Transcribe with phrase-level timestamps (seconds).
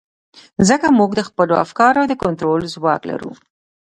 [0.67, 3.31] ځکه موږ د خپلو افکارو د کنټرول ځواک لرو.